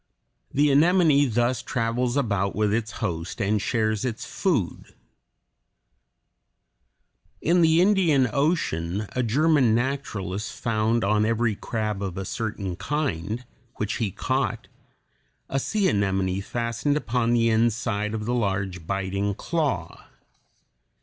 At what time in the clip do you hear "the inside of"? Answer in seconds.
17.33-18.25